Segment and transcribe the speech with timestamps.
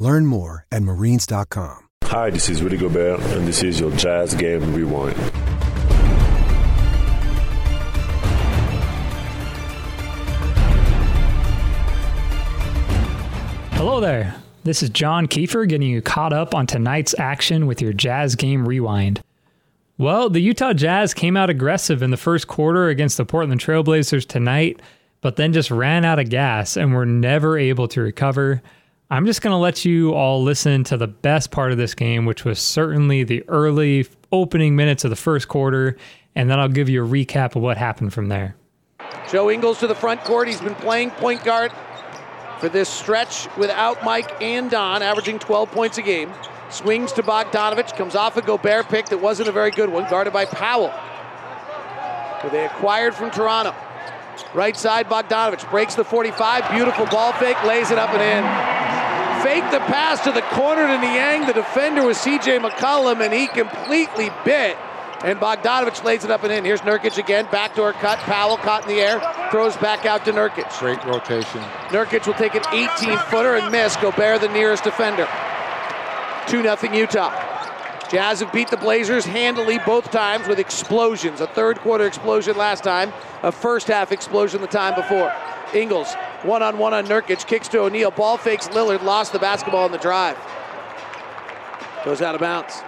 [0.00, 1.88] Learn more at marines.com.
[2.04, 5.14] Hi, this is Rudy Gobert, and this is your Jazz Game Rewind.
[13.74, 14.36] Hello there.
[14.64, 18.66] This is John Kiefer getting you caught up on tonight's action with your Jazz Game
[18.66, 19.22] Rewind.
[19.98, 24.26] Well, the Utah Jazz came out aggressive in the first quarter against the Portland Trailblazers
[24.26, 24.80] tonight,
[25.20, 28.62] but then just ran out of gas and were never able to recover.
[29.12, 32.26] I'm just going to let you all listen to the best part of this game,
[32.26, 35.96] which was certainly the early opening minutes of the first quarter,
[36.36, 38.54] and then I'll give you a recap of what happened from there.
[39.28, 40.46] Joe Ingles to the front court.
[40.46, 41.72] He's been playing point guard
[42.60, 46.32] for this stretch without Mike and Don, averaging 12 points a game.
[46.68, 50.32] Swings to Bogdanovich, comes off a Gobert pick that wasn't a very good one, guarded
[50.32, 50.90] by Powell,
[52.42, 53.74] who they acquired from Toronto.
[54.54, 58.69] Right side, Bogdanovich breaks the 45, beautiful ball fake, lays it up and in.
[59.42, 61.46] Fake the pass to the corner to Niang.
[61.46, 64.76] The defender was CJ McCollum, and he completely bit.
[65.22, 66.64] And Bogdanovich lays it up and in.
[66.64, 68.18] Here's Nurkic again, backdoor cut.
[68.20, 70.78] Powell caught in the air, throws back out to Nurkic.
[70.78, 71.60] Great rotation.
[71.88, 73.96] Nurkic will take an 18 footer and miss.
[73.96, 75.26] Gobert, the nearest defender.
[76.48, 77.50] 2 0 Utah.
[78.10, 81.40] Jazz have beat the Blazers handily both times with explosions.
[81.40, 85.32] A third quarter explosion last time, a first half explosion the time before.
[85.72, 89.86] Ingles, one on one on Nurkic, kicks to O'Neale, ball fakes Lillard, lost the basketball
[89.86, 90.38] in the drive.
[92.04, 92.80] Goes out of bounds.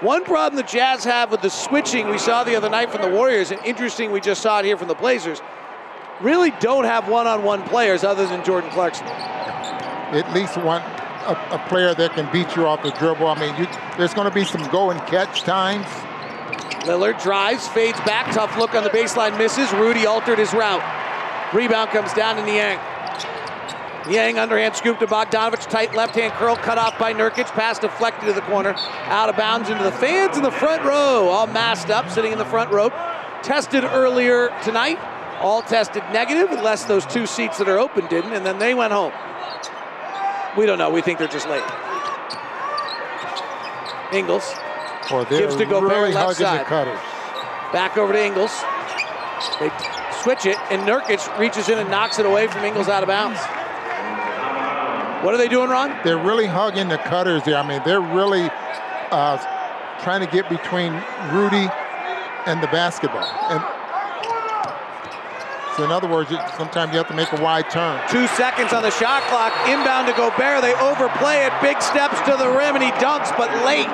[0.00, 3.10] One problem the Jazz have with the switching we saw the other night from the
[3.10, 5.40] Warriors, and interesting we just saw it here from the Blazers,
[6.20, 9.06] really don't have one on one players other than Jordan Clarkson.
[9.06, 10.82] At least one
[11.26, 13.26] a, a player that can beat you off the dribble.
[13.26, 13.66] I mean, you,
[13.98, 15.86] there's going to be some go and catch times.
[16.86, 19.72] Lillard drives, fades back, tough look on the baseline, misses.
[19.72, 20.95] Rudy altered his route.
[21.52, 22.78] Rebound comes down to Niang.
[24.08, 28.26] Yang underhand scoop to Bogdanovich, tight left hand curl, cut off by Nurkic, pass deflected
[28.26, 28.74] to the corner,
[29.06, 32.38] out of bounds into the fans in the front row, all masked up, sitting in
[32.38, 32.90] the front row.
[33.42, 34.98] Tested earlier tonight,
[35.40, 38.92] all tested negative, unless those two seats that are open didn't, and then they went
[38.92, 39.12] home.
[40.56, 40.90] We don't know.
[40.90, 41.64] We think they're just late.
[44.12, 44.54] Ingles
[45.10, 46.66] Boy, gives to Gobert really left side.
[47.72, 48.52] Back over to Ingles.
[49.58, 49.70] They
[50.26, 53.38] switch it, and Nurkic reaches in and knocks it away from Ingles out of bounds.
[55.24, 55.96] What are they doing, Ron?
[56.02, 57.54] They're really hugging the cutters there.
[57.54, 58.50] I mean, they're really
[59.12, 59.38] uh,
[60.02, 60.92] trying to get between
[61.30, 61.70] Rudy
[62.46, 63.22] and the basketball.
[63.22, 63.62] And
[65.76, 68.02] so, in other words, sometimes you have to make a wide turn.
[68.10, 69.52] Two seconds on the shot clock.
[69.68, 70.60] Inbound to Gobert.
[70.60, 71.52] They overplay it.
[71.62, 73.86] Big steps to the rim, and he dunks, but late.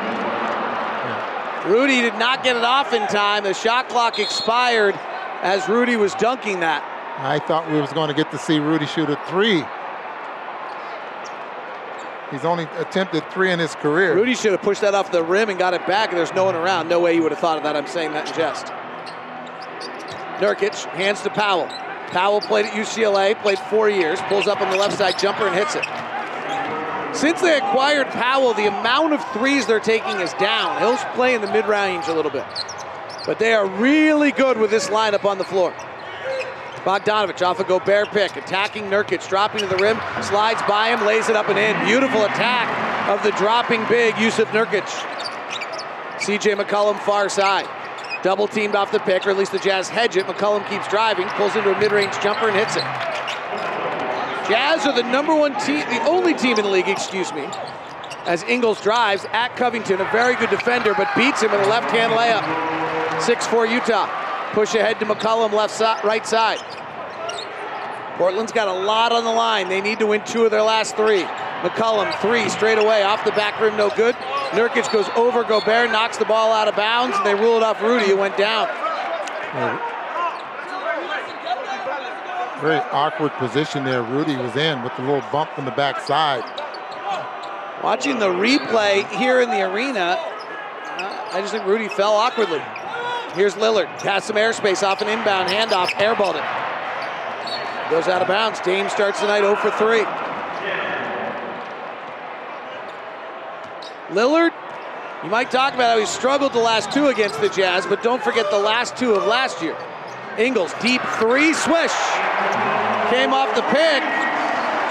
[1.69, 3.44] Rudy did not get it off in time.
[3.44, 4.98] The shot clock expired
[5.42, 6.82] as Rudy was dunking that.
[7.19, 9.62] I thought we was going to get to see Rudy shoot a three.
[12.30, 14.14] He's only attempted three in his career.
[14.14, 16.44] Rudy should have pushed that off the rim and got it back, and there's no
[16.44, 16.88] one around.
[16.88, 17.76] No way you would have thought of that.
[17.76, 18.66] I'm saying that in jest.
[20.41, 21.66] Nurkic hands to Powell.
[22.09, 25.54] Powell played at UCLA, played four years, pulls up on the left side jumper and
[25.54, 25.84] hits it.
[27.14, 30.80] Since they acquired Powell, the amount of threes they're taking is down.
[30.80, 32.44] He'll play in the mid range a little bit.
[33.25, 35.72] But they are really good with this lineup on the floor.
[36.84, 41.28] Bogdanovich off a Gobert pick, attacking Nurkic, dropping to the rim, slides by him, lays
[41.28, 41.87] it up and in.
[41.87, 44.87] Beautiful attack of the dropping big Jusuf Nurkic.
[46.19, 47.69] CJ McCollum far side.
[48.25, 50.27] Double teamed off the pick, or at least the Jazz hedge it.
[50.27, 52.84] McCollum keeps driving, pulls into a mid-range jumper and hits it.
[54.49, 57.49] Jazz are the number one team, the only team in the league, excuse me,
[58.27, 62.13] as Ingles drives at Covington, a very good defender, but beats him with a left-hand
[62.13, 62.91] layup.
[63.20, 64.53] 6-4 Utah.
[64.53, 66.59] Push ahead to McCollum, left side, right side.
[68.16, 69.68] Portland's got a lot on the line.
[69.68, 71.22] They need to win two of their last three.
[71.62, 74.14] McCollum, three straight away, off the back rim, no good.
[74.50, 77.80] Nurkic goes over Gobert, knocks the ball out of bounds, and they rule it off
[77.80, 78.68] Rudy, who went down.
[82.60, 86.44] Very awkward position there Rudy was in with the little bump from the backside.
[87.82, 92.62] Watching the replay here in the arena, uh, I just think Rudy fell awkwardly.
[93.34, 97.91] Here's Lillard, has some airspace off an inbound handoff, airballed it.
[97.91, 98.61] Goes out of bounds.
[98.61, 100.01] Dame starts the night 0 for 3.
[104.15, 104.53] Lillard,
[105.25, 108.23] you might talk about how he struggled the last two against the Jazz, but don't
[108.23, 109.77] forget the last two of last year.
[110.37, 111.93] Ingles, deep three, swish.
[113.09, 114.03] Came off the pick,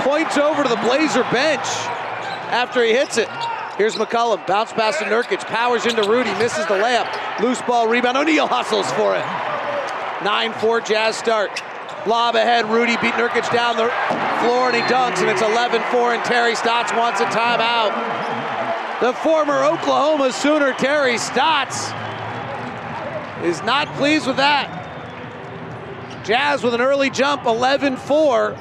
[0.01, 1.65] points over to the Blazer bench
[2.49, 3.29] after he hits it.
[3.77, 7.09] Here's McCollum, bounce pass to Nurkic, powers into Rudy, misses the layup.
[7.41, 9.23] Loose ball rebound, O'Neale hustles for it.
[10.23, 11.49] 9-4 Jazz start.
[12.05, 13.89] Lob ahead, Rudy beat Nurkic down the
[14.41, 17.91] floor and he dunks, and it's 11-4 and Terry Stotts wants a timeout.
[19.01, 21.87] The former Oklahoma Sooner Terry Stotts
[23.43, 24.77] is not pleased with that.
[26.23, 28.55] Jazz with an early jump, 11-4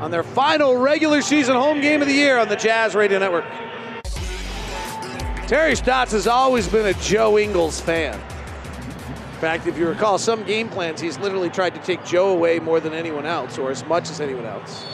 [0.00, 3.44] on their final regular season home game of the year on the Jazz Radio Network.
[5.46, 8.14] Terry Stotts has always been a Joe Ingles fan.
[8.14, 12.58] In fact, if you recall some game plans, he's literally tried to take Joe away
[12.58, 14.84] more than anyone else, or as much as anyone else.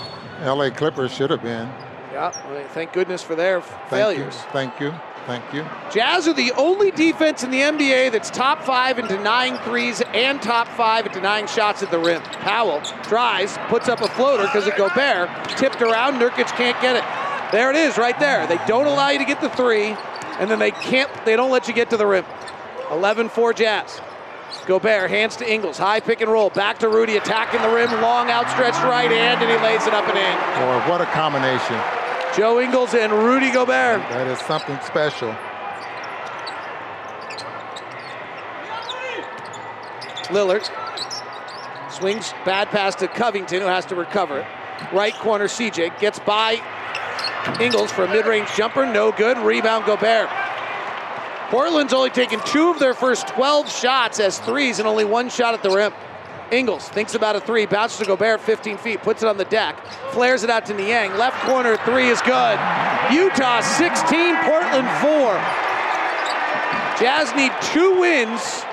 [0.43, 1.67] LA Clippers should have been.
[2.13, 4.35] Yeah, mean, thank goodness for their Thank failures.
[4.35, 4.51] You.
[4.53, 4.95] Thank you.
[5.25, 5.65] Thank you.
[5.91, 10.43] Jazz are the only defense in the NBA that's top five in denying threes and
[10.43, 12.21] top five at denying shots at the rim.
[12.21, 17.05] Powell drives, puts up a floater because of Gobert, tipped around, Nurkic can't get it.
[17.53, 18.47] There it is, right there.
[18.47, 19.97] They don't allow you to get the three,
[20.39, 21.11] and then they can't.
[21.25, 22.25] They don't let you get to the rim.
[22.89, 24.01] 11-4 Jazz.
[24.67, 28.31] Gobert hands to Ingles, high pick and roll, back to Rudy, attacking the rim, long
[28.31, 30.37] outstretched right hand, and he lays it up and in.
[30.61, 31.81] Boy, what a combination.
[32.37, 34.01] Joe Ingles and Rudy Gobert.
[34.11, 35.35] That is something special.
[40.29, 40.71] Lillard
[41.91, 44.47] swings bad pass to Covington, who has to recover it.
[44.93, 46.61] Right corner, CJ gets by
[47.61, 49.39] Ingles for a mid-range jumper, no good.
[49.39, 50.29] Rebound, Gobert.
[51.51, 55.53] Portland's only taken two of their first 12 shots as threes and only one shot
[55.53, 55.93] at the rim.
[56.51, 59.77] Ingles thinks about a three, bounces to Gobert 15 feet, puts it on the deck,
[60.13, 61.17] flares it out to Niang.
[61.17, 62.59] Left corner three is good.
[63.11, 65.63] Utah 16, Portland 4.
[66.99, 68.65] Jazz need two wins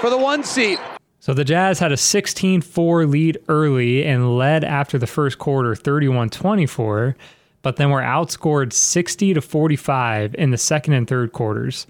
[0.00, 0.78] for the one seed.
[1.20, 5.74] So the Jazz had a 16 4 lead early and led after the first quarter
[5.74, 7.16] 31 24,
[7.62, 11.86] but then we were outscored 60 to 45 in the second and third quarters.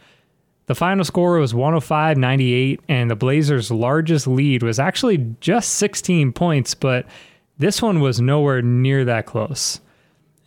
[0.67, 6.33] The final score was 105 98, and the Blazers' largest lead was actually just 16
[6.33, 7.07] points, but
[7.57, 9.81] this one was nowhere near that close.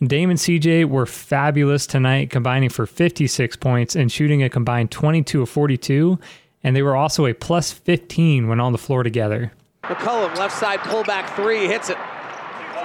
[0.04, 5.44] Dame and CJ were fabulous tonight, combining for 56 points and shooting a combined 22
[5.44, 6.20] of 42,
[6.64, 9.52] and they were also a plus 15 when on the floor together.
[9.84, 11.98] McCollum, left side pullback three, hits it.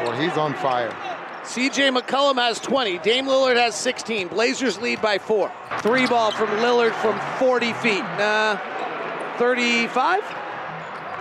[0.05, 0.91] Boy, he's on fire.
[1.47, 2.99] CJ McCollum has 20.
[2.99, 4.29] Dame Lillard has 16.
[4.29, 5.53] Blazers lead by four.
[5.79, 8.03] Three ball from Lillard from 40 feet.
[8.19, 8.59] Nah,
[9.39, 10.23] 35?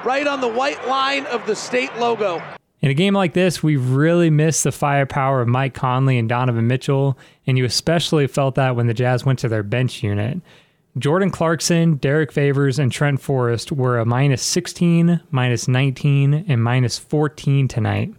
[0.03, 2.41] Right on the white line of the state logo.
[2.81, 6.67] In a game like this, we really missed the firepower of Mike Conley and Donovan
[6.67, 10.41] Mitchell, and you especially felt that when the Jazz went to their bench unit.
[10.97, 16.97] Jordan Clarkson, Derrick Favors, and Trent Forrest were a minus 16, minus 19, and minus
[16.97, 18.13] 14 tonight.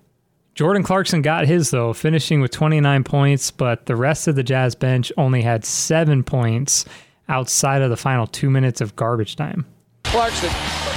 [0.57, 4.75] Jordan Clarkson got his though, finishing with 29 points, but the rest of the Jazz
[4.75, 6.87] bench only had seven points
[7.29, 9.67] outside of the final two minutes of garbage time.
[10.05, 10.49] Clarkson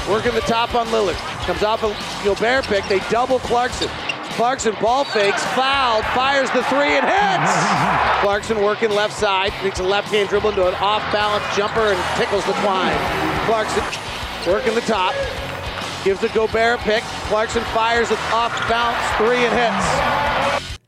[0.09, 1.17] working the top on Lillard.
[1.45, 2.85] Comes off a Gobert pick.
[2.85, 3.89] They double Clarkson.
[4.37, 7.51] Clarkson ball fakes, fouled, fires the three and hits.
[8.21, 12.17] Clarkson working left side, makes a left hand dribble into an off balance jumper and
[12.17, 12.95] tickles the twine.
[13.45, 13.83] Clarkson
[14.49, 15.13] working the top,
[16.03, 17.03] gives the Gobert pick.
[17.03, 20.79] Clarkson fires an off bounce three and hits.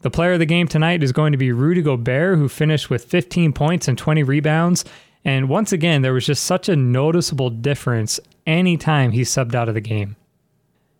[0.00, 3.04] The player of the game tonight is going to be Rudy Gobert, who finished with
[3.04, 4.84] 15 points and 20 rebounds.
[5.24, 9.74] And once again, there was just such a noticeable difference anytime he subbed out of
[9.74, 10.14] the game.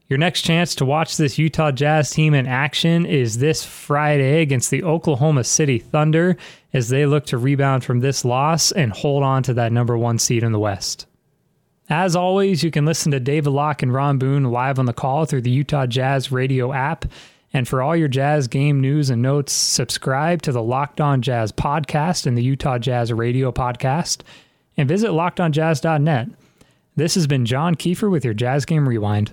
[0.08, 4.70] Your next chance to watch this Utah Jazz team in action is this Friday against
[4.70, 6.37] the Oklahoma City Thunder
[6.73, 10.18] as they look to rebound from this loss and hold on to that number one
[10.18, 11.06] seed in the West.
[11.88, 15.25] As always, you can listen to David Locke and Ron Boone live on the call
[15.25, 17.05] through the Utah Jazz radio app.
[17.52, 21.52] And for all your Jazz game news and notes, subscribe to the Locked On Jazz
[21.52, 24.23] podcast and the Utah Jazz radio podcast,
[24.76, 26.28] and visit lockedonjazz.net.
[26.97, 29.33] This has been John Kiefer with your Jazz Game Rewind.